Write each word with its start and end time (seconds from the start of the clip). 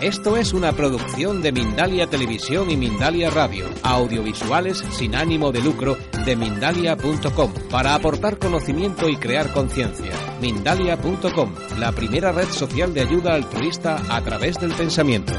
Esto 0.00 0.36
es 0.36 0.52
una 0.52 0.72
producción 0.72 1.42
de 1.42 1.50
Mindalia 1.50 2.06
Televisión 2.06 2.70
y 2.70 2.76
Mindalia 2.76 3.30
Radio, 3.30 3.66
audiovisuales 3.82 4.78
sin 4.92 5.16
ánimo 5.16 5.50
de 5.50 5.60
lucro 5.60 5.98
de 6.24 6.36
mindalia.com, 6.36 7.52
para 7.68 7.96
aportar 7.96 8.38
conocimiento 8.38 9.08
y 9.08 9.16
crear 9.16 9.52
conciencia. 9.52 10.12
Mindalia.com, 10.40 11.52
la 11.80 11.90
primera 11.90 12.30
red 12.30 12.46
social 12.46 12.94
de 12.94 13.00
ayuda 13.00 13.34
altruista 13.34 14.00
a 14.08 14.22
través 14.22 14.60
del 14.60 14.72
pensamiento. 14.72 15.32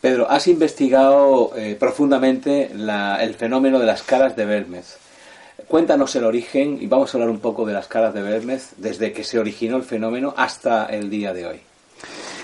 Pedro, 0.00 0.30
has 0.30 0.46
investigado 0.46 1.56
eh, 1.56 1.76
profundamente 1.78 2.70
el 2.70 3.34
fenómeno 3.34 3.80
de 3.80 3.86
las 3.86 4.04
caras 4.04 4.36
de 4.36 4.44
Belmez. 4.44 4.98
Cuéntanos 5.72 6.14
el 6.16 6.24
origen 6.24 6.76
y 6.82 6.86
vamos 6.86 7.14
a 7.14 7.16
hablar 7.16 7.30
un 7.30 7.38
poco 7.38 7.64
de 7.64 7.72
las 7.72 7.86
caras 7.86 8.12
de 8.12 8.20
Belmez 8.20 8.74
desde 8.76 9.10
que 9.10 9.24
se 9.24 9.38
originó 9.38 9.78
el 9.78 9.84
fenómeno 9.84 10.34
hasta 10.36 10.84
el 10.84 11.08
día 11.08 11.32
de 11.32 11.46
hoy. 11.46 11.60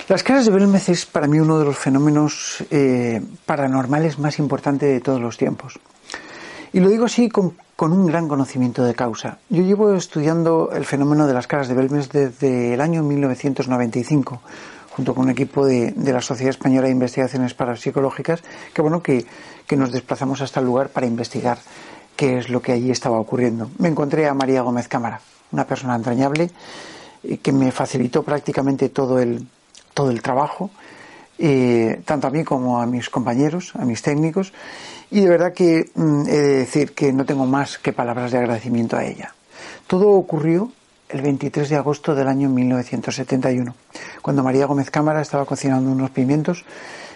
Las 0.08 0.22
caras 0.22 0.46
de 0.46 0.50
Belmez 0.50 0.88
es 0.88 1.04
para 1.04 1.26
mí 1.26 1.38
uno 1.38 1.58
de 1.58 1.66
los 1.66 1.76
fenómenos 1.76 2.64
eh, 2.70 3.20
paranormales 3.44 4.18
más 4.18 4.38
importantes 4.38 4.88
de 4.88 5.02
todos 5.02 5.20
los 5.20 5.36
tiempos. 5.36 5.78
Y 6.72 6.80
lo 6.80 6.88
digo 6.88 7.04
así 7.04 7.28
con, 7.28 7.52
un 7.78 8.06
gran 8.06 8.28
conocimiento 8.28 8.82
de 8.82 8.94
causa. 8.94 9.36
Yo 9.50 9.62
llevo 9.62 9.92
estudiando 9.92 10.70
el 10.72 10.86
fenómeno 10.86 11.26
de 11.26 11.34
las 11.34 11.46
caras 11.46 11.68
de 11.68 11.74
Belmez 11.74 12.08
desde 12.08 12.72
el 12.72 12.80
año 12.80 13.02
1995, 13.02 14.40
junto 14.88 15.14
con 15.14 15.26
un 15.26 15.30
equipo 15.32 15.66
de, 15.66 15.92
la 15.98 16.22
Sociedad 16.22 16.48
Española 16.48 16.86
de 16.86 16.92
Investigaciones 16.92 17.52
Parapsicológicas, 17.52 18.42
que 18.72 18.80
bueno, 18.80 19.02
que 19.02 19.26
nos 19.76 19.92
desplazamos 19.92 20.40
hasta 20.40 20.60
el 20.60 20.66
lugar 20.66 20.88
para 20.88 21.06
investigar 21.06 21.58
qué 22.18 22.38
es 22.38 22.48
lo 22.48 22.60
que 22.60 22.72
allí 22.72 22.90
estaba 22.90 23.20
ocurriendo. 23.20 23.70
Me 23.78 23.86
encontré 23.86 24.26
a 24.26 24.34
María 24.34 24.62
Gómez 24.62 24.88
Cámara, 24.88 25.20
una 25.52 25.64
persona 25.64 25.94
entrañable 25.94 26.50
eh, 27.22 27.38
que 27.38 27.52
me 27.52 27.70
facilitó 27.70 28.24
prácticamente 28.24 28.88
todo 28.88 29.20
el, 29.20 29.46
todo 29.94 30.10
el 30.10 30.20
trabajo, 30.20 30.68
eh, 31.38 32.02
tanto 32.04 32.26
a 32.26 32.30
mí 32.30 32.42
como 32.42 32.80
a 32.80 32.86
mis 32.86 33.08
compañeros, 33.08 33.72
a 33.76 33.84
mis 33.84 34.02
técnicos, 34.02 34.52
y 35.12 35.20
de 35.20 35.28
verdad 35.28 35.52
que 35.52 35.92
mm, 35.94 36.22
he 36.26 36.38
de 36.38 36.56
decir 36.56 36.92
que 36.92 37.12
no 37.12 37.24
tengo 37.24 37.46
más 37.46 37.78
que 37.78 37.92
palabras 37.92 38.32
de 38.32 38.38
agradecimiento 38.38 38.96
a 38.96 39.04
ella. 39.04 39.32
Todo 39.86 40.10
ocurrió 40.10 40.72
el 41.10 41.22
23 41.22 41.68
de 41.68 41.76
agosto 41.76 42.16
del 42.16 42.26
año 42.26 42.48
1971, 42.48 43.76
cuando 44.22 44.42
María 44.42 44.66
Gómez 44.66 44.90
Cámara 44.90 45.22
estaba 45.22 45.44
cocinando 45.44 45.88
unos 45.88 46.10
pimientos 46.10 46.64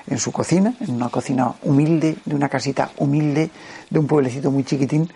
en 0.06 0.18
su 0.18 0.32
cocina, 0.32 0.74
en 0.80 0.90
una 0.94 1.08
cocina 1.08 1.54
humilde, 1.62 2.16
de 2.24 2.34
una 2.34 2.48
casita 2.48 2.90
humilde, 2.98 3.50
de 3.90 3.98
un 3.98 4.06
pueblecito 4.06 4.50
muy 4.50 4.64
chiquitín, 4.64 5.10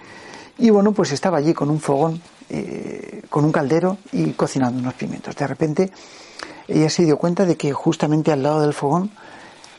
y 0.59 0.71
bueno, 0.71 0.93
pues 0.93 1.13
estaba 1.13 1.39
allí 1.39 1.53
con 1.53 1.69
un 1.71 1.81
fogón, 1.81 2.21
eh, 2.49 3.23
con 3.29 3.45
un 3.45 3.53
caldero 3.53 3.99
y 4.13 4.31
cocinando 4.33 4.79
unos 4.81 4.95
pimientos. 4.95 5.35
De 5.37 5.47
repente 5.47 5.91
ella 6.69 6.89
se 6.89 7.05
dio 7.05 7.19
cuenta 7.19 7.45
de 7.45 7.57
que 7.57 7.73
justamente 7.73 8.33
al 8.33 8.43
lado 8.43 8.61
del 8.63 8.73
fogón 8.73 9.11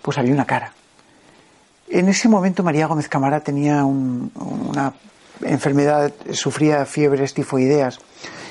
pues 0.02 0.18
había 0.18 0.34
una 0.34 0.46
cara. 0.46 0.74
En 1.90 2.10
ese 2.10 2.28
momento 2.30 2.64
María 2.64 2.86
Gómez 2.88 3.08
Camara 3.10 3.40
tenía 3.40 3.84
un- 3.86 4.32
una 4.36 4.94
enfermedad, 5.42 6.12
sufría 6.34 6.86
fiebres 6.86 7.34
tifoideas 7.34 8.00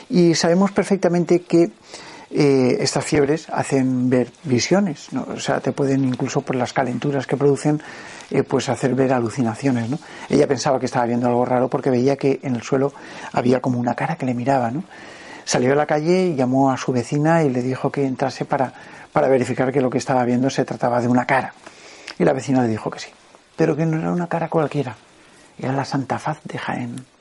y 0.09 0.35
sabemos 0.35 0.71
perfectamente 0.73 1.43
que 1.43 1.71
eh, 2.31 2.79
estas 2.81 3.05
fiebres 3.05 3.49
hacen 3.51 4.11
ver 4.11 4.29
visiones, 4.43 5.13
¿no? 5.13 5.27
o 5.35 5.39
sea, 5.39 5.61
te 5.61 5.73
pueden 5.73 6.05
incluso 6.05 6.41
por 6.41 6.57
las 6.57 6.73
calenturas 6.73 7.27
que 7.27 7.37
producen, 7.37 7.81
eh, 8.31 8.43
pues 8.43 8.69
hacer 8.69 8.95
ver 8.95 9.13
alucinaciones, 9.13 9.89
¿no? 9.89 9.99
Ella 10.29 10.49
pensaba 10.49 10.81
que 10.81 10.87
estaba 10.87 11.07
viendo 11.07 11.29
algo 11.29 11.45
raro 11.45 11.69
porque 11.69 11.91
veía 11.91 12.17
que 12.17 12.41
en 12.43 12.57
el 12.57 12.63
suelo 12.63 12.93
había 13.33 13.61
como 13.61 13.79
una 13.79 13.95
cara 13.95 14.17
que 14.17 14.27
le 14.27 14.35
miraba, 14.35 14.73
¿no? 14.73 14.83
Salió 15.45 15.73
a 15.73 15.77
la 15.77 15.87
calle 15.87 16.27
y 16.27 16.35
llamó 16.35 16.73
a 16.73 16.77
su 16.77 16.91
vecina 16.91 17.45
y 17.45 17.51
le 17.51 17.63
dijo 17.63 17.93
que 17.93 18.05
entrase 18.05 18.45
para, 18.45 18.73
para 19.13 19.29
verificar 19.29 19.71
que 19.73 19.81
lo 19.81 19.89
que 19.89 19.99
estaba 19.99 20.25
viendo 20.25 20.51
se 20.51 20.65
trataba 20.65 21.01
de 21.01 21.07
una 21.07 21.25
cara. 21.25 21.55
Y 22.19 22.25
la 22.25 22.33
vecina 22.33 22.63
le 22.63 22.69
dijo 22.69 22.91
que 22.91 22.99
sí, 22.99 23.11
pero 23.55 23.77
que 23.77 23.87
no 23.87 23.99
era 24.01 24.11
una 24.11 24.27
cara 24.27 24.49
cualquiera, 24.49 24.97
era 25.57 25.73
la 25.73 25.85
Santa 25.85 26.19
Faz 26.19 26.39
de 26.43 26.59
Jaén. 26.59 27.16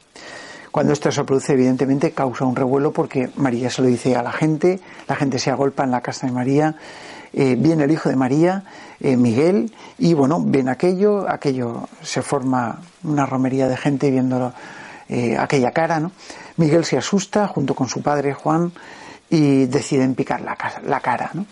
Cuando 0.76 0.92
esto 0.92 1.10
se 1.10 1.24
produce, 1.24 1.54
evidentemente 1.54 2.12
causa 2.12 2.44
un 2.44 2.54
revuelo 2.54 2.92
porque 2.92 3.30
María 3.38 3.70
se 3.70 3.82
lo 3.82 3.88
dice 3.88 4.14
a 4.18 4.22
la 4.22 4.34
gente, 4.34 4.82
la 5.08 5.16
gente 5.16 5.40
se 5.40 5.50
agolpa 5.50 5.86
en 5.86 5.92
la 5.92 6.02
casa 6.02 6.28
de 6.28 6.34
María, 6.34 6.76
eh, 7.32 7.56
viene 7.58 7.86
el 7.86 7.92
hijo 7.92 8.10
de 8.10 8.18
María, 8.18 8.66
eh, 9.00 9.16
Miguel, 9.16 9.72
y 9.98 10.14
bueno, 10.14 10.44
ven 10.46 10.68
aquello, 10.68 11.30
aquello 11.30 11.88
se 12.02 12.22
forma 12.22 12.82
una 13.06 13.26
romería 13.26 13.70
de 13.70 13.78
gente 13.78 14.12
viendo 14.12 14.52
eh, 15.08 15.38
aquella 15.40 15.72
cara, 15.72 16.02
¿no? 16.02 16.12
Miguel 16.58 16.84
se 16.84 16.98
asusta 16.98 17.48
junto 17.48 17.74
con 17.74 17.88
su 17.88 18.02
padre 18.02 18.34
Juan 18.34 18.74
y 19.30 19.68
deciden 19.68 20.14
picar 20.14 20.42
la, 20.42 20.58
ca- 20.58 20.82
la 20.86 21.00
cara, 21.00 21.32
¿no? 21.36 21.46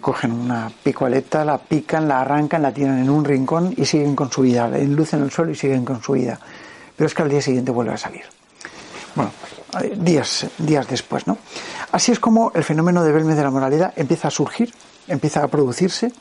Cogen 0.00 0.32
una 0.32 0.72
picoleta, 0.82 1.44
la 1.44 1.58
pican, 1.58 2.08
la 2.08 2.22
arrancan, 2.22 2.62
la 2.62 2.72
tiran 2.72 3.00
en 3.00 3.10
un 3.10 3.22
rincón 3.22 3.74
y 3.76 3.84
siguen 3.84 4.16
con 4.16 4.32
su 4.32 4.40
vida, 4.40 4.66
enlucen 4.78 5.20
el 5.22 5.30
suelo 5.30 5.50
y 5.50 5.54
siguen 5.56 5.84
con 5.84 6.02
su 6.02 6.12
vida. 6.14 6.40
Pero 6.96 7.06
es 7.06 7.14
que 7.14 7.20
al 7.20 7.28
día 7.28 7.42
siguiente 7.42 7.70
vuelve 7.70 7.92
a 7.92 7.98
salir. 7.98 8.22
Bueno, 9.16 9.32
días, 9.96 10.46
días 10.58 10.86
después, 10.88 11.26
¿no? 11.26 11.38
Así 11.90 12.12
es 12.12 12.20
como 12.20 12.52
el 12.54 12.62
fenómeno 12.62 13.02
de 13.02 13.12
Belmez 13.12 13.36
de 13.36 13.42
la 13.42 13.50
moralidad 13.50 13.92
empieza 13.96 14.28
a 14.28 14.30
surgir, 14.30 14.72
empieza 15.08 15.42
a 15.42 15.48
producirse 15.48 16.12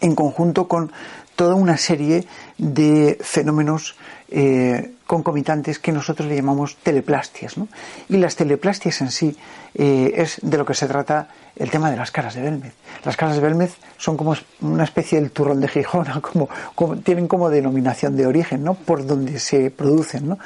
en 0.00 0.14
conjunto 0.14 0.66
con 0.66 0.90
toda 1.36 1.54
una 1.54 1.76
serie 1.76 2.26
de 2.58 3.18
fenómenos 3.22 3.96
eh, 4.30 4.92
concomitantes 5.06 5.78
que 5.78 5.92
nosotros 5.92 6.28
le 6.28 6.36
llamamos 6.36 6.76
teleplastias. 6.82 7.56
¿no? 7.58 7.68
Y 8.08 8.16
las 8.16 8.36
teleplastias 8.36 9.00
en 9.00 9.10
sí 9.10 9.36
eh, 9.74 10.12
es 10.16 10.38
de 10.42 10.56
lo 10.58 10.64
que 10.64 10.74
se 10.74 10.86
trata 10.86 11.28
el 11.56 11.70
tema 11.70 11.90
de 11.90 11.96
las 11.96 12.10
caras 12.10 12.34
de 12.34 12.42
Belmez. 12.42 12.72
Las 13.04 13.16
caras 13.16 13.36
de 13.36 13.42
Belmez 13.42 13.74
son 13.98 14.16
como 14.16 14.34
una 14.60 14.84
especie 14.84 15.20
del 15.20 15.30
turrón 15.32 15.60
de 15.60 15.68
Gijón, 15.68 16.06
como- 16.74 16.96
tienen 16.98 17.26
como 17.28 17.50
denominación 17.50 18.16
de 18.16 18.26
origen, 18.26 18.62
¿no? 18.64 18.74
por 18.74 19.06
donde 19.06 19.38
se 19.38 19.70
producen. 19.70 20.28
¿no? 20.28 20.38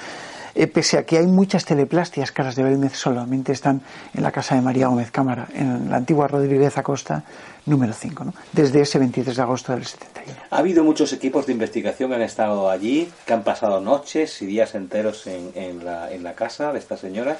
Eh, 0.54 0.68
pese 0.68 0.98
a 0.98 1.04
que 1.04 1.18
hay 1.18 1.26
muchas 1.26 1.64
teleplastias, 1.64 2.30
caras 2.30 2.54
de 2.54 2.62
Belmez 2.62 2.94
solamente 2.94 3.52
están 3.52 3.82
en 4.14 4.22
la 4.22 4.30
casa 4.30 4.54
de 4.54 4.60
María 4.60 4.86
Gómez 4.86 5.10
Cámara, 5.10 5.48
en 5.52 5.90
la 5.90 5.96
antigua 5.96 6.28
Rodríguez 6.28 6.78
Acosta, 6.78 7.24
número 7.66 7.92
5, 7.92 8.24
¿no? 8.24 8.34
desde 8.52 8.82
ese 8.82 8.98
23 8.98 9.34
de 9.34 9.42
agosto 9.42 9.72
del 9.72 9.84
71. 9.84 10.38
Ha 10.50 10.58
habido 10.58 10.84
muchos 10.84 11.12
equipos 11.12 11.46
de 11.46 11.52
investigación 11.54 12.10
que 12.10 12.16
han 12.16 12.22
estado 12.22 12.70
allí, 12.70 13.10
que 13.26 13.32
han 13.32 13.42
pasado 13.42 13.80
noches 13.80 14.42
y 14.42 14.46
días 14.46 14.74
enteros 14.76 15.26
en, 15.26 15.50
en 15.54 15.84
la, 15.84 16.12
en 16.12 16.22
la 16.22 16.34
casa 16.34 16.72
de 16.72 16.78
esta 16.78 16.96
señora 16.96 17.36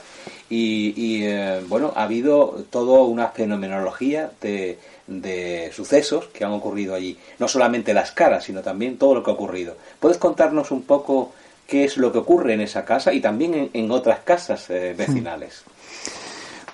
y, 0.50 1.22
eh, 1.24 1.62
bueno, 1.68 1.92
ha 1.94 2.04
habido 2.04 2.64
toda 2.70 3.02
una 3.04 3.28
fenomenología 3.28 4.30
de, 4.40 4.78
de 5.06 5.70
sucesos 5.72 6.26
que 6.26 6.44
han 6.44 6.52
ocurrido 6.52 6.94
allí. 6.94 7.18
No 7.38 7.48
solamente 7.48 7.94
las 7.94 8.12
caras, 8.12 8.44
sino 8.44 8.62
también 8.62 8.98
todo 8.98 9.14
lo 9.14 9.22
que 9.22 9.30
ha 9.30 9.34
ocurrido. 9.34 9.76
¿Puedes 10.00 10.18
contarnos 10.18 10.70
un 10.70 10.82
poco 10.82 11.32
qué 11.66 11.84
es 11.84 11.96
lo 11.96 12.12
que 12.12 12.18
ocurre 12.18 12.54
en 12.54 12.60
esa 12.60 12.84
casa 12.84 13.12
y 13.12 13.20
también 13.20 13.54
en, 13.54 13.70
en 13.72 13.90
otras 13.90 14.20
casas 14.20 14.68
eh, 14.70 14.94
vecinales? 14.96 15.64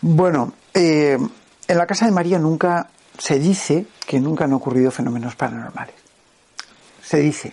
Bueno, 0.01 0.53
eh, 0.75 1.19
en 1.69 1.79
la 1.79 1.87
casa 1.87 2.07
de 2.07 2.13
María 2.13 2.39
nunca 2.39 2.89
se 3.19 3.39
dice 3.39 3.87
que 4.07 4.19
nunca 4.19 4.45
han 4.45 4.53
ocurrido 4.53 4.91
fenómenos 4.91 5.37
paranormales. 5.37 5.95
Se 7.03 7.19
dice. 7.19 7.53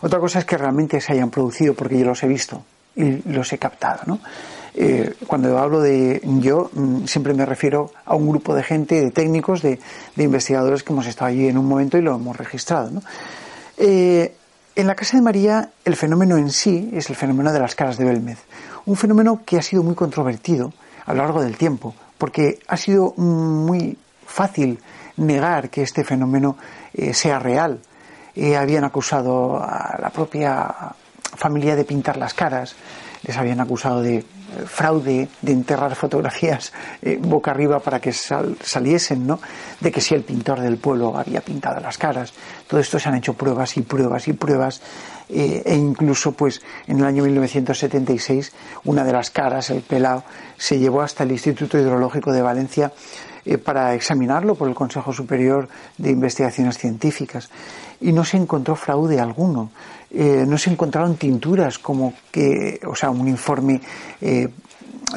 Otra 0.00 0.20
cosa 0.20 0.38
es 0.38 0.44
que 0.44 0.56
realmente 0.56 1.00
se 1.00 1.12
hayan 1.12 1.30
producido 1.30 1.74
porque 1.74 1.98
yo 1.98 2.04
los 2.04 2.22
he 2.22 2.28
visto 2.28 2.62
y 2.94 3.28
los 3.30 3.52
he 3.52 3.58
captado, 3.58 4.02
¿no? 4.06 4.20
Eh, 4.74 5.14
cuando 5.26 5.58
hablo 5.58 5.80
de 5.80 6.20
yo, 6.22 6.70
mm, 6.72 7.06
siempre 7.06 7.34
me 7.34 7.44
refiero 7.44 7.90
a 8.04 8.14
un 8.14 8.28
grupo 8.28 8.54
de 8.54 8.62
gente, 8.62 9.00
de 9.00 9.10
técnicos, 9.10 9.60
de, 9.60 9.80
de 10.14 10.24
investigadores 10.24 10.84
que 10.84 10.92
hemos 10.92 11.06
estado 11.06 11.30
allí 11.30 11.48
en 11.48 11.58
un 11.58 11.66
momento 11.66 11.98
y 11.98 12.02
lo 12.02 12.14
hemos 12.14 12.36
registrado, 12.36 12.90
¿no? 12.90 13.02
Eh, 13.76 14.34
en 14.78 14.86
la 14.86 14.94
casa 14.94 15.16
de 15.16 15.24
María, 15.24 15.70
el 15.84 15.96
fenómeno 15.96 16.36
en 16.36 16.52
sí 16.52 16.88
es 16.92 17.10
el 17.10 17.16
fenómeno 17.16 17.52
de 17.52 17.58
las 17.58 17.74
caras 17.74 17.98
de 17.98 18.04
Belmez. 18.04 18.38
Un 18.86 18.94
fenómeno 18.94 19.42
que 19.44 19.58
ha 19.58 19.62
sido 19.62 19.82
muy 19.82 19.96
controvertido 19.96 20.72
a 21.04 21.14
lo 21.14 21.24
largo 21.24 21.42
del 21.42 21.56
tiempo, 21.56 21.96
porque 22.16 22.60
ha 22.68 22.76
sido 22.76 23.12
muy 23.16 23.98
fácil 24.24 24.78
negar 25.16 25.68
que 25.68 25.82
este 25.82 26.04
fenómeno 26.04 26.56
eh, 26.94 27.12
sea 27.12 27.40
real. 27.40 27.80
Eh, 28.36 28.56
habían 28.56 28.84
acusado 28.84 29.60
a 29.60 29.98
la 30.00 30.10
propia 30.10 30.72
familia 31.34 31.74
de 31.74 31.84
pintar 31.84 32.16
las 32.16 32.32
caras, 32.32 32.76
les 33.22 33.36
habían 33.36 33.60
acusado 33.60 34.02
de 34.02 34.24
fraude 34.66 35.28
de 35.42 35.52
enterrar 35.52 35.94
fotografías 35.94 36.72
eh, 37.02 37.18
boca 37.20 37.50
arriba 37.50 37.80
para 37.80 38.00
que 38.00 38.12
saliesen, 38.12 39.26
¿no? 39.26 39.40
De 39.80 39.92
que 39.92 40.00
si 40.00 40.14
el 40.14 40.22
pintor 40.22 40.60
del 40.60 40.78
pueblo 40.78 41.16
había 41.16 41.40
pintado 41.40 41.80
las 41.80 41.98
caras. 41.98 42.32
Todo 42.66 42.80
esto 42.80 42.98
se 42.98 43.08
han 43.08 43.16
hecho 43.16 43.34
pruebas 43.34 43.76
y 43.76 43.82
pruebas 43.82 44.28
y 44.28 44.32
pruebas 44.32 44.80
eh, 45.28 45.62
e 45.64 45.74
incluso 45.74 46.32
pues 46.32 46.60
en 46.86 46.98
el 46.98 47.04
año 47.04 47.24
1976 47.24 48.52
una 48.84 49.04
de 49.04 49.12
las 49.12 49.30
caras, 49.30 49.70
el 49.70 49.82
pelao, 49.82 50.24
se 50.56 50.78
llevó 50.78 51.02
hasta 51.02 51.24
el 51.24 51.32
Instituto 51.32 51.78
Hidrológico 51.78 52.32
de 52.32 52.42
Valencia 52.42 52.92
para 53.64 53.94
examinarlo 53.94 54.56
por 54.56 54.68
el 54.68 54.74
Consejo 54.74 55.10
Superior 55.12 55.68
de 55.96 56.10
Investigaciones 56.10 56.76
Científicas 56.76 57.48
y 58.00 58.12
no 58.12 58.24
se 58.24 58.36
encontró 58.36 58.76
fraude 58.76 59.20
alguno. 59.20 59.70
Eh, 60.10 60.44
no 60.46 60.56
se 60.56 60.70
encontraron 60.70 61.16
tinturas 61.16 61.78
como 61.78 62.14
que, 62.30 62.80
o 62.86 62.94
sea, 62.94 63.10
un 63.10 63.28
informe 63.28 63.80
eh, 64.20 64.48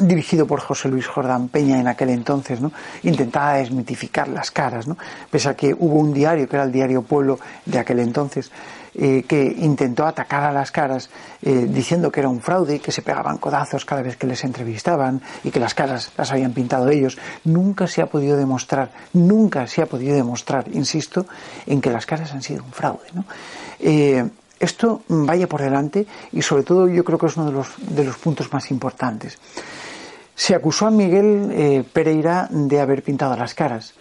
dirigido 0.00 0.46
por 0.46 0.60
José 0.60 0.88
Luis 0.88 1.06
Jordán 1.06 1.48
Peña 1.48 1.80
en 1.80 1.88
aquel 1.88 2.10
entonces, 2.10 2.60
¿no? 2.60 2.72
intentaba 3.02 3.54
desmitificar 3.54 4.28
las 4.28 4.50
caras, 4.50 4.86
¿no? 4.86 4.96
pese 5.30 5.48
a 5.48 5.54
que 5.54 5.74
hubo 5.74 5.98
un 5.98 6.12
diario, 6.12 6.48
que 6.48 6.56
era 6.56 6.64
el 6.64 6.72
diario 6.72 7.02
Pueblo 7.02 7.38
de 7.64 7.78
aquel 7.78 8.00
entonces, 8.00 8.50
eh, 8.94 9.24
que 9.26 9.42
intentó 9.42 10.06
atacar 10.06 10.44
a 10.44 10.52
las 10.52 10.70
caras 10.70 11.10
diciendo 11.42 12.12
que 12.12 12.20
era 12.20 12.28
un 12.28 12.40
fraude, 12.40 12.78
que 12.78 12.92
se 12.92 13.02
pegaban 13.02 13.38
codazos 13.38 13.84
cada 13.84 14.00
vez 14.00 14.16
que 14.16 14.28
les 14.28 14.44
entrevistaban 14.44 15.20
y 15.42 15.50
que 15.50 15.58
las 15.58 15.74
caras 15.74 16.12
las 16.16 16.30
habían 16.30 16.52
pintado 16.52 16.88
ellos. 16.88 17.18
Nunca 17.44 17.88
se 17.88 18.00
ha 18.00 18.06
podido 18.06 18.36
demostrar, 18.36 18.92
nunca 19.12 19.66
se 19.66 19.82
ha 19.82 19.86
podido 19.86 20.14
demostrar, 20.14 20.66
insisto, 20.72 21.26
en 21.66 21.80
que 21.80 21.90
las 21.90 22.06
caras 22.06 22.32
han 22.32 22.42
sido 22.42 22.62
un 22.62 22.70
fraude. 22.70 23.08
¿no? 23.12 23.24
Esto 24.62 25.02
vaya 25.08 25.48
por 25.48 25.60
delante 25.60 26.06
y 26.30 26.40
sobre 26.40 26.62
todo 26.62 26.86
yo 26.86 27.02
creo 27.02 27.18
que 27.18 27.26
es 27.26 27.36
uno 27.36 27.46
de 27.46 27.52
los, 27.52 27.66
de 27.78 28.04
los 28.04 28.16
puntos 28.16 28.52
más 28.52 28.70
importantes. 28.70 29.36
Se 30.36 30.54
acusó 30.54 30.86
a 30.86 30.92
Miguel 30.92 31.50
eh, 31.50 31.84
Pereira 31.92 32.46
de 32.48 32.80
haber 32.80 33.02
pintado 33.02 33.36
las 33.36 33.54
caras 33.54 33.94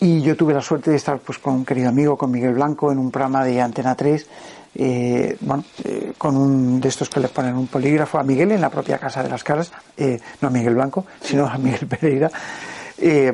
y 0.00 0.20
yo 0.22 0.36
tuve 0.36 0.54
la 0.54 0.60
suerte 0.60 0.90
de 0.90 0.96
estar 0.96 1.18
pues 1.18 1.38
con 1.38 1.54
un 1.54 1.64
querido 1.64 1.88
amigo, 1.88 2.16
con 2.16 2.30
Miguel 2.30 2.54
Blanco, 2.54 2.90
en 2.90 2.98
un 2.98 3.10
programa 3.10 3.44
de 3.44 3.60
Antena 3.60 3.94
3, 3.94 4.26
eh, 4.74 5.36
bueno, 5.40 5.64
eh, 5.84 6.12
con 6.16 6.36
un 6.36 6.80
de 6.80 6.88
estos 6.88 7.08
que 7.08 7.20
le 7.20 7.28
ponen 7.28 7.54
un 7.56 7.66
polígrafo 7.66 8.18
a 8.18 8.22
Miguel 8.22 8.52
en 8.52 8.60
la 8.60 8.70
propia 8.70 8.98
casa 8.98 9.22
de 9.22 9.28
las 9.28 9.44
caras, 9.44 9.72
no 10.40 10.48
a 10.48 10.50
Miguel 10.50 10.74
Blanco, 10.74 11.06
sino 11.20 11.46
a 11.46 11.58
Miguel 11.58 11.86
Pereira. 11.86 12.30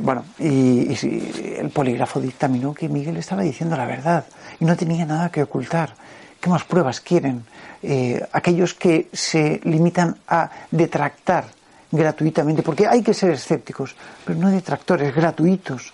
bueno, 0.01 0.25
y, 0.39 0.93
y 0.93 1.57
el 1.59 1.71
polígrafo 1.71 2.21
dictaminó 2.21 2.75
que 2.75 2.89
Miguel 2.89 3.17
estaba 3.17 3.43
diciendo 3.43 3.77
la 3.77 3.87
verdad 3.87 4.25
y 4.61 4.65
no 4.65 4.77
tenía 4.77 5.05
nada 5.07 5.31
que 5.31 5.43
ocultar 5.43 5.95
¿Qué 6.47 6.51
más 6.51 6.63
pruebas 6.63 7.01
quieren? 7.01 7.45
Eh, 7.83 8.25
aquellos 8.33 8.75
que 8.75 9.09
se 9.13 9.61
limitan 9.65 10.17
a 10.29 10.49
detractar 10.71 11.47
gratuitamente, 11.91 12.63
porque 12.63 12.87
hay 12.87 13.03
que 13.03 13.13
ser 13.13 13.33
escépticos, 13.33 13.97
pero 14.25 14.39
no 14.39 14.51
detractores, 14.51 15.13
gratuitos, 15.13 15.89
eh, 15.89 15.93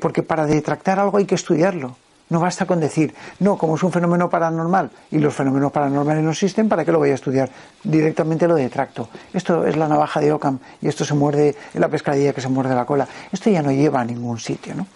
porque 0.00 0.22
para 0.22 0.46
detractar 0.46 0.98
algo 0.98 1.18
hay 1.18 1.26
que 1.26 1.34
estudiarlo. 1.34 1.96
No 2.30 2.40
basta 2.40 2.66
con 2.66 2.78
decir, 2.78 3.14
no, 3.40 3.56
como 3.56 3.76
es 3.76 3.82
un 3.82 3.90
fenómeno 3.90 4.28
paranormal 4.28 4.90
y 5.10 5.18
los 5.18 5.34
fenómenos 5.34 5.72
paranormales 5.72 6.22
no 6.22 6.30
existen, 6.30 6.68
¿para 6.68 6.84
qué 6.84 6.92
lo 6.92 6.98
voy 6.98 7.10
a 7.10 7.14
estudiar? 7.14 7.48
Directamente 7.82 8.46
lo 8.46 8.54
detracto. 8.54 9.08
Esto 9.32 9.66
es 9.66 9.76
la 9.76 9.88
navaja 9.88 10.20
de 10.20 10.32
Ockham 10.32 10.58
y 10.82 10.88
esto 10.88 11.06
se 11.06 11.14
muerde 11.14 11.56
la 11.74 11.88
pescadilla 11.88 12.34
que 12.34 12.42
se 12.42 12.48
muerde 12.48 12.74
la 12.74 12.84
cola. 12.84 13.08
Esto 13.32 13.48
ya 13.48 13.62
no 13.62 13.72
lleva 13.72 14.00
a 14.00 14.04
ningún 14.04 14.38
sitio, 14.38 14.74
¿no? 14.74 14.86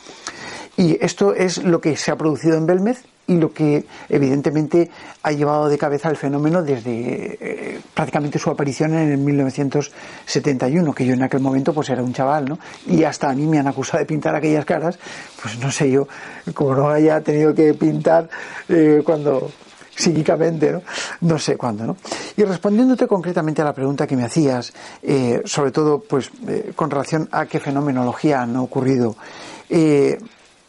Y 0.77 1.03
esto 1.03 1.35
es 1.35 1.65
lo 1.65 1.81
que 1.81 1.97
se 1.97 2.11
ha 2.11 2.17
producido 2.17 2.57
en 2.57 2.67
Belmez 2.67 3.05
y 3.27 3.37
lo 3.37 3.53
que 3.53 3.85
evidentemente 4.09 4.91
ha 5.23 5.33
llevado 5.33 5.69
de 5.69 5.79
cabeza 5.79 6.11
el 6.11 6.17
fenómeno 6.17 6.63
desde 6.63 7.39
eh, 7.41 7.81
prácticamente 7.95 8.39
su 8.39 8.51
aparición 8.51 8.95
en 8.95 9.13
el 9.13 9.19
1971, 9.19 10.93
que 10.93 11.07
yo 11.07 11.15
en 11.15 11.23
aquel 11.23 11.41
momento 11.41 11.73
pues 11.73 11.89
era 11.91 12.03
un 12.03 12.13
chaval, 12.13 12.49
¿no? 12.49 12.59
Y 12.87 13.05
hasta 13.05 13.31
a 13.31 13.35
mí 13.35 13.47
me 13.47 13.59
han 13.59 13.69
acusado 13.69 13.99
de 14.01 14.07
pintar 14.07 14.35
aquellas 14.35 14.65
caras, 14.65 14.99
pues 15.41 15.59
no 15.59 15.71
sé 15.71 15.91
yo, 15.91 16.09
como 16.55 16.75
no 16.75 16.89
haya 16.89 17.21
tenido 17.21 17.55
que 17.55 17.75
pintar 17.75 18.29
eh, 18.69 19.03
cuando 19.05 19.51
psíquicamente, 19.95 20.73
¿no? 20.73 20.83
No 21.21 21.39
sé 21.39 21.57
cuándo, 21.57 21.87
¿no? 21.87 21.97
Y 22.37 22.43
respondiéndote 22.43 23.07
concretamente 23.07 23.63
a 23.63 23.65
la 23.65 23.75
pregunta 23.75 24.07
que 24.07 24.17
me 24.17 24.25
hacías, 24.25 24.73
eh, 25.03 25.43
sobre 25.45 25.71
todo 25.71 26.01
pues 26.01 26.31
con 26.75 26.91
relación 26.91 27.29
a 27.31 27.47
qué 27.47 27.61
fenomenología 27.61 28.43
han 28.43 28.57
ocurrido, 28.57 29.15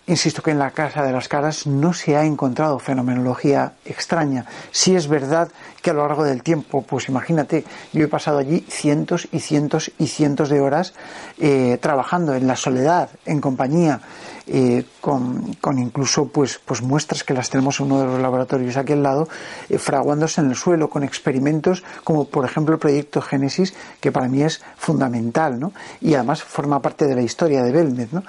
Insisto 0.05 0.43
que 0.43 0.51
en 0.51 0.59
la 0.59 0.71
Casa 0.71 1.01
de 1.01 1.13
las 1.13 1.29
Caras 1.29 1.65
no 1.65 1.93
se 1.93 2.17
ha 2.17 2.25
encontrado 2.25 2.77
fenomenología 2.77 3.71
extraña. 3.85 4.45
Si 4.71 4.93
es 4.97 5.07
verdad 5.07 5.47
que 5.81 5.91
a 5.91 5.93
lo 5.93 6.05
largo 6.05 6.25
del 6.25 6.43
tiempo, 6.43 6.81
pues 6.81 7.07
imagínate, 7.07 7.63
yo 7.93 8.03
he 8.03 8.09
pasado 8.09 8.39
allí 8.39 8.65
cientos 8.67 9.29
y 9.31 9.39
cientos 9.39 9.91
y 9.97 10.07
cientos 10.07 10.49
de 10.49 10.59
horas 10.59 10.93
eh, 11.39 11.77
trabajando 11.81 12.35
en 12.35 12.47
la 12.47 12.57
soledad, 12.57 13.11
en 13.25 13.39
compañía, 13.39 14.01
eh, 14.47 14.83
con, 14.99 15.55
incluso 15.77 16.27
pues, 16.27 16.59
pues 16.63 16.81
muestras 16.81 17.23
que 17.23 17.33
las 17.33 17.49
tenemos 17.49 17.79
en 17.79 17.87
uno 17.87 18.01
de 18.01 18.07
los 18.07 18.19
laboratorios 18.19 18.75
aquí 18.77 18.93
al 18.93 19.03
lado, 19.03 19.27
eh, 19.69 19.77
fraguándose 19.77 20.41
en 20.41 20.49
el 20.49 20.55
suelo, 20.55 20.89
con 20.89 21.03
experimentos 21.03 21.83
como 22.03 22.25
por 22.25 22.45
ejemplo 22.45 22.75
el 22.75 22.79
proyecto 22.79 23.21
Génesis, 23.21 23.73
que 23.99 24.11
para 24.11 24.27
mí 24.27 24.43
es 24.43 24.61
fundamental, 24.77 25.59
¿no? 25.59 25.71
Y 26.01 26.15
además 26.15 26.43
forma 26.43 26.81
parte 26.81 27.05
de 27.05 27.15
la 27.15 27.21
historia 27.21 27.63
de 27.63 27.71
Belmez, 27.71 28.11
¿no? 28.11 28.23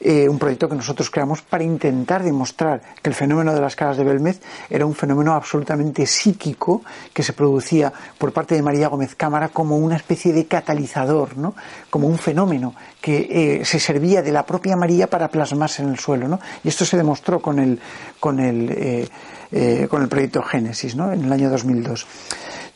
Eh, 0.00 0.28
un 0.28 0.38
proyecto 0.38 0.68
que 0.68 0.76
nosotros 0.76 1.10
creamos 1.10 1.42
para 1.42 1.64
intentar 1.64 2.22
demostrar 2.22 2.80
que 3.02 3.10
el 3.10 3.16
fenómeno 3.16 3.52
de 3.52 3.60
las 3.60 3.74
caras 3.74 3.96
de 3.96 4.04
Belmez 4.04 4.40
era 4.70 4.86
un 4.86 4.94
fenómeno 4.94 5.34
absolutamente 5.34 6.06
psíquico 6.06 6.82
que 7.12 7.24
se 7.24 7.32
producía 7.32 7.92
por 8.16 8.32
parte 8.32 8.54
de 8.54 8.62
María 8.62 8.86
Gómez 8.86 9.16
Cámara 9.16 9.48
como 9.48 9.76
una 9.76 9.96
especie 9.96 10.32
de 10.32 10.46
catalizador, 10.46 11.36
¿no? 11.36 11.56
como 11.90 12.06
un 12.06 12.16
fenómeno 12.16 12.74
que 13.00 13.60
eh, 13.60 13.64
se 13.64 13.80
servía 13.80 14.22
de 14.22 14.30
la 14.30 14.46
propia 14.46 14.76
María 14.76 15.08
para 15.08 15.28
plasmarse 15.58 15.82
en 15.82 15.90
el 15.90 15.98
suelo. 15.98 16.28
¿no? 16.28 16.40
Y 16.62 16.68
esto 16.68 16.84
se 16.84 16.96
demostró 16.96 17.40
con 17.40 17.58
el, 17.58 17.80
con 18.20 18.40
el, 18.40 19.08
eh, 19.52 19.86
con 19.90 20.02
el 20.02 20.08
proyecto 20.08 20.42
Génesis 20.42 20.94
¿no? 20.94 21.12
en 21.12 21.24
el 21.24 21.32
año 21.32 21.50
2002. 21.50 22.06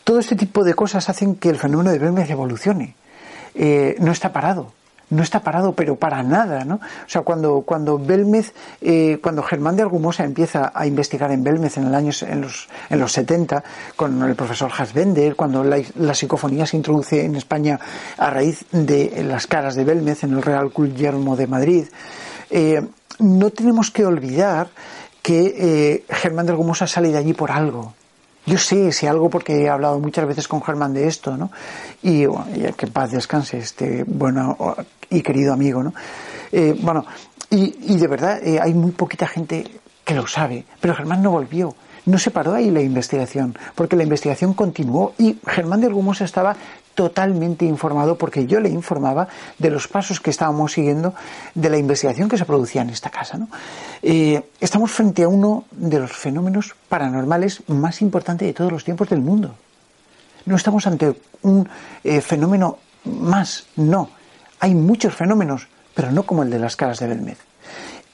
Todo 0.05 0.19
este 0.19 0.37
tipo 0.37 0.65
de 0.65 0.75
cosas 0.75 1.09
hacen 1.09 1.37
que 1.37 1.49
el 1.49 1.59
fenómeno 1.59 1.91
de 1.93 1.99
Belmez 1.99 2.29
evolucione. 2.29 2.97
no 3.99 4.13
está 4.13 4.33
parado 4.33 4.73
no 5.13 5.23
está 5.23 5.41
parado, 5.41 5.73
pero 5.75 5.97
para 5.97 6.23
nada, 6.23 6.65
¿no? 6.65 6.77
O 6.77 7.09
sea, 7.09 7.21
cuando, 7.23 7.63
cuando 7.63 7.99
Belmez, 7.99 8.55
eh, 8.81 9.19
cuando 9.23 9.43
Germán 9.43 9.77
de 9.77 9.83
Argumosa 9.83 10.25
empieza 10.25 10.73
a 10.75 10.87
investigar 10.87 11.31
en 11.31 11.45
Belmez 11.45 11.77
en, 11.77 11.87
el 11.87 11.95
año, 11.95 12.13
en, 12.23 12.41
los, 12.41 12.69
en 12.89 12.99
los 12.99 13.13
70, 13.13 13.63
con 13.95 14.23
el 14.23 14.35
profesor 14.35 14.73
Hasbender, 14.77 15.37
cuando 15.37 15.63
la, 15.63 16.15
psicofonía 16.15 16.67
se 16.67 16.77
introduce 16.77 17.25
en 17.25 17.37
España 17.37 17.79
a 18.17 18.31
raíz 18.31 18.65
de 18.73 19.23
las 19.25 19.47
caras 19.47 19.75
de 19.75 19.85
Belmez 19.85 20.25
en 20.25 20.33
el 20.33 20.43
Real 20.43 20.73
Guillermo 20.75 21.37
de 21.37 21.47
Madrid, 21.47 21.87
eh, 22.53 22.87
no 23.19 23.51
tenemos 23.51 23.91
que 23.91 24.05
olvidar 24.05 24.69
que 25.23 25.55
eh, 25.57 26.05
Germán 26.09 26.47
de 26.47 26.53
Argumosa 26.53 26.87
sale 26.87 27.09
de 27.09 27.19
allí 27.19 27.33
por 27.33 27.51
algo. 27.51 27.95
Yo 28.45 28.59
sé, 28.59 28.93
sé 28.93 29.09
algo 29.09 29.31
porque 29.31 29.63
he 29.63 29.69
hablado 29.71 29.99
muchas 29.99 30.27
veces 30.27 30.49
con 30.49 30.63
Germán 30.63 30.93
de 30.93 31.07
esto, 31.07 31.37
¿no? 31.37 31.51
Y, 32.03 32.27
bueno, 32.27 32.45
que 32.77 32.87
paz 32.89 33.13
descanse 33.13 33.59
este 33.59 34.05
bueno 34.05 34.77
y 35.09 35.23
querido 35.23 35.53
amigo, 35.53 35.83
¿no? 35.83 35.95
Eh, 36.51 36.77
bueno, 36.81 37.07
y, 37.49 37.97
de 37.97 38.07
verdad 38.09 38.41
hay 38.61 38.75
muy 38.75 38.91
poquita 38.91 39.27
gente 39.27 39.65
que 40.05 40.15
lo 40.15 40.27
sabe, 40.27 40.65
pero 40.81 40.95
Germán 40.95 41.23
no 41.23 41.31
volvió. 41.31 41.75
No 42.05 42.19
se 42.19 42.33
paró 42.33 42.55
ahí 42.55 42.71
la 42.71 42.83
investigación, 42.83 43.57
porque 43.77 43.95
la 43.95 44.03
investigación 44.03 44.55
continuó 44.55 45.15
y 45.19 45.39
Germán 45.47 45.81
de 45.81 45.87
Argumosa 45.87 46.25
estaba 46.25 46.57
totalmente 46.95 47.65
informado 47.65 48.17
porque 48.17 48.47
yo 48.47 48.61
le 48.61 48.69
informaba 48.69 49.29
de 49.59 49.71
los 49.71 49.89
pasos 49.89 50.21
que 50.21 50.31
estábamos 50.31 50.73
siguiendo 50.73 51.15
de 51.55 51.71
la 51.71 51.79
investigación 51.79 52.29
que 52.29 52.39
se 52.39 52.45
producía 52.45 52.83
en 52.83 52.91
esta 52.91 53.11
casa. 53.11 53.39
Eh, 54.03 54.43
estamos 54.61 54.91
frente 54.91 55.23
a 55.23 55.29
uno 55.29 55.65
de 55.71 56.01
los 56.01 56.13
fenómenos 56.13 56.75
paranormales 56.89 57.63
más 57.69 58.03
importantes 58.03 58.47
de 58.47 58.55
todos 58.55 58.73
los 58.73 58.85
tiempos 58.85 59.09
del 59.09 59.21
mundo. 59.21 59.55
No 60.45 60.57
estamos 60.57 60.87
ante 60.87 61.15
un 61.43 61.69
fenómeno 62.21 62.79
más, 63.05 63.67
no. 63.77 64.11
Hay 64.61 64.75
muchos 64.75 65.15
fenómenos, 65.15 65.69
pero 65.95 66.11
no 66.11 66.25
como 66.25 66.43
el 66.43 66.51
de 66.51 66.59
las 66.59 66.77
caras 66.77 66.99
de 66.99 67.07
Belmez. 67.09 67.39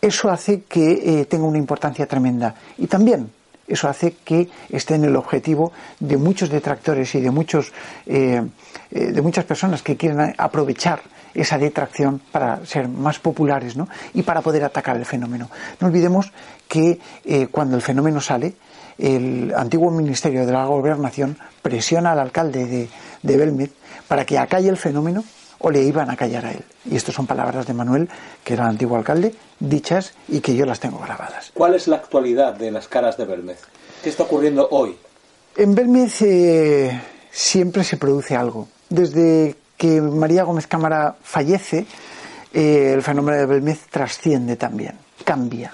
Eso 0.01 0.31
hace 0.31 0.63
que 0.63 1.21
eh, 1.21 1.25
tenga 1.25 1.45
una 1.45 1.59
importancia 1.59 2.07
tremenda. 2.07 2.55
Y 2.79 2.87
también 2.87 3.31
eso 3.69 3.89
hace 3.89 4.15
que 4.25 4.49
esté 4.71 4.95
en 4.95 5.05
el 5.05 5.17
objetivo 5.17 5.73
de 6.01 6.17
muchos 6.17 6.51
detractores 6.51 7.15
y 7.15 7.21
de, 7.21 7.31
muchos, 7.31 7.73
eh, 8.07 8.43
eh, 8.91 9.13
de 9.13 9.23
muchas 9.23 9.45
personas 9.45 9.83
que 9.83 9.97
quieren 9.97 10.35
aprovechar 10.37 11.01
esa 11.35 11.59
detracción 11.59 12.21
para 12.33 12.65
ser 12.67 12.89
más 12.89 13.19
populares 13.19 13.77
¿no? 13.77 13.89
y 14.15 14.23
para 14.23 14.41
poder 14.41 14.65
atacar 14.65 14.97
el 14.97 15.05
fenómeno. 15.05 15.51
No 15.79 15.87
olvidemos 15.87 16.33
que 16.67 16.99
cuando 17.53 17.77
el 17.77 17.83
fenómeno 17.83 18.21
sale, 18.21 18.55
el 18.99 19.55
antiguo 19.55 19.91
Ministerio 19.91 20.45
de 20.45 20.53
la 20.53 20.65
Gobernación 20.65 21.39
presiona 21.63 22.13
al 22.13 22.19
alcalde 22.19 22.67
de, 22.67 22.89
de 23.23 23.37
Belmez 23.37 23.71
para 24.09 24.25
que 24.25 24.39
acalle 24.39 24.69
el 24.69 24.77
fenómeno 24.77 25.23
o 25.61 25.71
le 25.71 25.83
iban 25.83 26.11
a 26.11 26.17
callar 26.17 26.47
a 26.47 26.53
él. 26.53 26.65
Y 26.91 26.97
estas 26.97 27.15
son 27.15 27.27
palabras 27.27 27.67
de 27.67 27.75
Manuel, 27.75 28.09
que 28.45 28.55
era 28.55 28.65
el 28.65 28.71
antiguo 28.71 28.97
alcalde, 28.97 29.35
dichas 29.61 30.15
y 30.29 30.41
que 30.41 30.55
yo 30.55 30.65
las 30.65 30.81
tengo 30.81 30.99
grabadas. 30.99 31.51
¿Cuál 31.55 31.75
es 31.75 31.89
la 31.89 31.97
actualidad 31.97 32.55
de 32.55 32.71
las 32.71 32.89
caras 32.89 33.17
de 33.17 33.25
Belmez? 33.25 33.61
¿Qué 34.03 34.11
está 34.11 34.25
ocurriendo 34.25 34.69
hoy? 34.71 34.97
En 35.57 35.75
Belmez 35.75 36.23
eh, 36.23 37.01
siempre 37.31 37.85
se 37.85 37.97
produce 37.97 38.37
algo. 38.37 38.69
desde 38.89 39.57
que 39.77 40.01
María 40.01 40.43
Gómez 40.43 40.67
Cámara 40.67 41.17
fallece, 41.23 41.87
eh, 42.53 42.93
el 42.95 43.03
fenómeno 43.03 43.39
de 43.39 43.47
Belmez 43.47 43.87
trasciende 43.89 44.57
también, 44.57 44.95
cambia. 45.25 45.73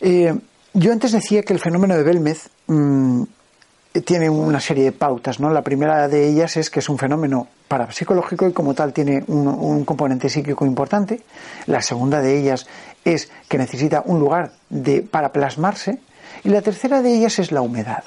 Eh, 0.00 0.34
yo 0.72 0.92
antes 0.92 1.12
decía 1.12 1.42
que 1.42 1.52
el 1.52 1.58
fenómeno 1.58 1.94
de 1.94 2.02
Belmez 2.02 2.48
mm, 2.66 3.22
tiene 4.00 4.30
una 4.30 4.60
serie 4.60 4.84
de 4.84 4.92
pautas, 4.92 5.40
¿no? 5.40 5.50
La 5.50 5.62
primera 5.62 6.08
de 6.08 6.28
ellas 6.28 6.56
es 6.56 6.70
que 6.70 6.80
es 6.80 6.88
un 6.88 6.98
fenómeno 6.98 7.48
parapsicológico 7.68 8.48
y 8.48 8.52
como 8.52 8.74
tal 8.74 8.92
tiene 8.92 9.24
un, 9.26 9.84
componente 9.84 10.28
psíquico 10.28 10.66
importante. 10.66 11.22
La 11.66 11.82
segunda 11.82 12.20
de 12.20 12.38
ellas 12.38 12.66
es 13.04 13.30
que 13.48 13.58
necesita 13.58 14.02
un 14.04 14.20
lugar 14.20 14.52
de, 14.68 15.02
para 15.02 15.32
plasmarse. 15.32 16.00
Y 16.44 16.48
la 16.48 16.62
tercera 16.62 17.02
de 17.02 17.14
ellas 17.14 17.38
es 17.38 17.52
la 17.52 17.60
humedad. 17.60 18.04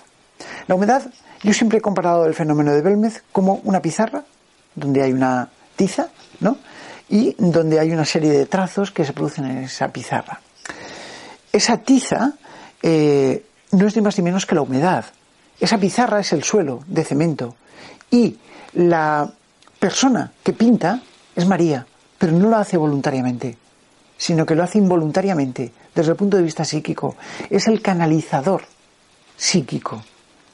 La 0.68 0.76
humedad, 0.76 1.04
yo 1.44 1.54
siempre 1.54 1.80
he 1.80 1.82
comparado 1.82 2.26
el 2.26 2.34
fenómeno 2.34 2.72
de 2.72 2.82
Belmez 2.82 3.24
como 3.32 3.62
una 3.64 3.82
pizarra, 3.82 4.24
donde 4.76 5.04
hay 5.04 5.12
una 5.12 5.50
tiza, 5.76 6.10
¿no? 6.40 6.58
Y 7.10 7.36
donde 7.38 7.80
hay 7.80 7.92
una 7.92 8.06
serie 8.06 8.32
de 8.32 8.46
trazos 8.46 8.92
que 8.92 9.04
se 9.04 9.14
producen 9.14 9.46
en 9.46 9.58
esa 9.60 9.88
pizarra. 9.90 10.40
Esa 11.52 11.78
tiza 11.78 12.34
eh, 12.82 13.44
no 13.72 13.88
es 13.88 13.96
ni 13.96 14.02
más 14.02 14.18
ni 14.18 14.24
menos 14.24 14.46
que 14.46 14.56
la 14.56 14.62
humedad. 14.62 15.06
Esa 15.60 15.78
pizarra 15.78 16.20
es 16.20 16.32
el 16.34 16.44
suelo 16.44 16.82
de 16.88 17.04
cemento. 17.04 17.56
Y 18.12 18.38
la 18.74 19.30
persona 19.80 20.32
que 20.44 20.54
pinta 20.54 21.02
es 21.36 21.48
María, 21.48 21.86
pero 22.18 22.32
no 22.34 22.50
lo 22.50 22.58
hace 22.58 22.78
voluntariamente, 22.78 23.58
sino 24.18 24.46
que 24.46 24.56
lo 24.56 24.64
hace 24.64 24.78
involuntariamente, 24.78 25.72
desde 25.94 26.12
el 26.12 26.18
punto 26.18 26.38
de 26.38 26.44
vista 26.44 26.66
psíquico. 26.66 27.16
Es 27.50 27.68
el 27.68 27.82
canalizador 27.82 28.64
psíquico 29.36 30.04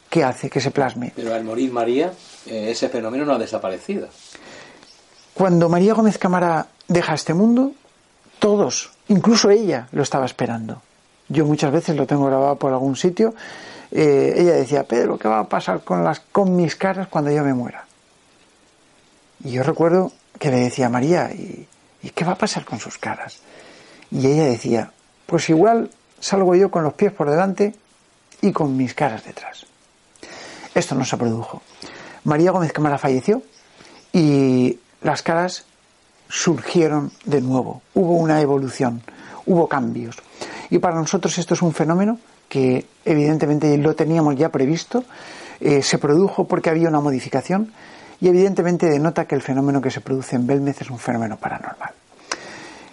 que 0.09 0.23
hace 0.23 0.49
que 0.49 0.61
se 0.61 0.71
plasme. 0.71 1.11
Pero 1.15 1.33
al 1.33 1.43
morir 1.43 1.71
María, 1.71 2.13
eh, 2.45 2.67
ese 2.71 2.89
fenómeno 2.89 3.25
no 3.25 3.33
ha 3.33 3.39
desaparecido. 3.39 4.07
Cuando 5.33 5.67
María 5.67 5.93
Gómez 5.93 6.17
Cámara 6.17 6.67
deja 6.87 7.13
este 7.13 7.33
mundo, 7.33 7.73
todos, 8.39 8.91
incluso 9.09 9.49
ella, 9.49 9.87
lo 9.91 10.03
estaba 10.03 10.25
esperando. 10.25 10.81
Yo 11.27 11.45
muchas 11.45 11.71
veces 11.71 11.95
lo 11.95 12.05
tengo 12.05 12.27
grabado 12.27 12.55
por 12.57 12.71
algún 12.71 12.95
sitio. 12.95 13.33
Eh, 13.97 14.33
ella 14.41 14.55
decía, 14.55 14.83
Pedro, 14.83 15.17
¿qué 15.17 15.29
va 15.29 15.39
a 15.39 15.47
pasar 15.47 15.81
con, 15.85 16.03
las, 16.03 16.19
con 16.19 16.53
mis 16.53 16.75
caras 16.75 17.07
cuando 17.07 17.31
yo 17.31 17.45
me 17.45 17.53
muera? 17.53 17.85
Y 19.41 19.51
yo 19.51 19.63
recuerdo 19.63 20.11
que 20.37 20.51
le 20.51 20.57
decía 20.57 20.87
a 20.87 20.89
María, 20.89 21.31
¿y, 21.31 21.65
¿y 22.03 22.09
qué 22.09 22.25
va 22.25 22.33
a 22.33 22.37
pasar 22.37 22.65
con 22.65 22.77
sus 22.77 22.97
caras? 22.97 23.39
Y 24.11 24.27
ella 24.27 24.43
decía, 24.47 24.91
pues 25.25 25.49
igual 25.49 25.89
salgo 26.19 26.55
yo 26.55 26.69
con 26.69 26.83
los 26.83 26.93
pies 26.93 27.13
por 27.13 27.29
delante 27.29 27.73
y 28.41 28.51
con 28.51 28.75
mis 28.75 28.93
caras 28.93 29.23
detrás. 29.23 29.65
Esto 30.73 30.93
no 30.93 31.05
se 31.05 31.15
produjo. 31.15 31.61
María 32.25 32.51
Gómez 32.51 32.73
Cámara 32.73 32.97
falleció 32.97 33.43
y 34.11 34.77
las 35.03 35.21
caras 35.21 35.63
surgieron 36.27 37.13
de 37.23 37.39
nuevo. 37.39 37.81
Hubo 37.93 38.17
una 38.17 38.41
evolución, 38.41 39.03
hubo 39.45 39.69
cambios. 39.69 40.17
Y 40.69 40.79
para 40.79 40.95
nosotros 40.95 41.37
esto 41.37 41.53
es 41.53 41.61
un 41.61 41.73
fenómeno 41.73 42.19
que 42.49 42.85
evidentemente 43.03 43.77
lo 43.77 43.95
teníamos 43.95 44.35
ya 44.35 44.49
previsto, 44.49 45.03
eh, 45.59 45.81
se 45.81 45.97
produjo 45.97 46.47
porque 46.47 46.69
había 46.69 46.89
una 46.89 46.99
modificación 46.99 47.71
y 48.19 48.27
evidentemente 48.27 48.89
denota 48.89 49.25
que 49.25 49.35
el 49.35 49.41
fenómeno 49.41 49.81
que 49.81 49.91
se 49.91 50.01
produce 50.01 50.35
en 50.35 50.47
Belmez 50.47 50.81
es 50.81 50.89
un 50.89 50.99
fenómeno 50.99 51.37
paranormal. 51.37 51.91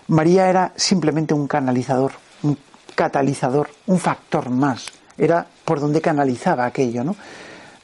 María 0.09 0.49
era 0.49 0.73
simplemente 0.76 1.35
un 1.35 1.47
canalizador, 1.47 2.12
un 2.42 2.59
catalizador, 2.94 3.71
un 3.87 3.99
factor 3.99 4.50
más, 4.50 4.87
era 5.16 5.47
por 5.64 5.80
donde 5.80 6.00
canalizaba 6.00 6.66
aquello, 6.66 7.04
¿no? 7.04 7.16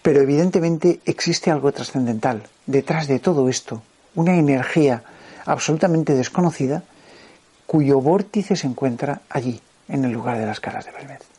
Pero 0.02 0.20
evidentemente 0.20 1.00
existe 1.04 1.50
algo 1.50 1.72
trascendental 1.72 2.42
detrás 2.66 3.08
de 3.08 3.18
todo 3.18 3.48
esto, 3.48 3.82
una 4.14 4.34
energía 4.34 5.02
absolutamente 5.46 6.14
desconocida 6.14 6.82
cuyo 7.66 8.00
vórtice 8.00 8.56
se 8.56 8.66
encuentra 8.66 9.20
allí, 9.28 9.60
en 9.88 10.04
el 10.04 10.12
lugar 10.12 10.38
de 10.38 10.46
las 10.46 10.60
caras 10.60 10.86
de 10.86 10.92
Belmez. 10.92 11.37